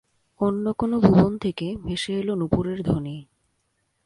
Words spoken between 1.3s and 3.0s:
থেকে ভেসে এল নূপুরের